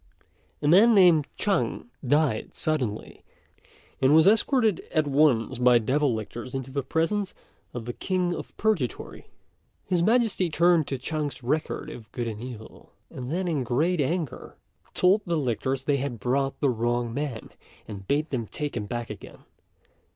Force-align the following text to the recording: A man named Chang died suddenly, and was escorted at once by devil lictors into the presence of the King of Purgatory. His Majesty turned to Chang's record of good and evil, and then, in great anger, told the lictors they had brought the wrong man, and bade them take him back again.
A 0.63 0.67
man 0.67 0.95
named 0.95 1.27
Chang 1.35 1.91
died 2.03 2.55
suddenly, 2.55 3.23
and 4.01 4.15
was 4.15 4.25
escorted 4.25 4.79
at 4.91 5.05
once 5.05 5.59
by 5.59 5.77
devil 5.77 6.11
lictors 6.15 6.55
into 6.55 6.71
the 6.71 6.81
presence 6.81 7.35
of 7.71 7.85
the 7.85 7.93
King 7.93 8.33
of 8.33 8.57
Purgatory. 8.57 9.27
His 9.85 10.01
Majesty 10.01 10.49
turned 10.49 10.87
to 10.87 10.97
Chang's 10.97 11.43
record 11.43 11.91
of 11.91 12.11
good 12.11 12.27
and 12.27 12.41
evil, 12.41 12.93
and 13.11 13.29
then, 13.29 13.47
in 13.47 13.63
great 13.63 14.01
anger, 14.01 14.55
told 14.95 15.21
the 15.27 15.37
lictors 15.37 15.83
they 15.83 15.97
had 15.97 16.19
brought 16.19 16.59
the 16.61 16.69
wrong 16.71 17.13
man, 17.13 17.51
and 17.87 18.07
bade 18.07 18.31
them 18.31 18.47
take 18.47 18.75
him 18.75 18.87
back 18.87 19.11
again. 19.11 19.43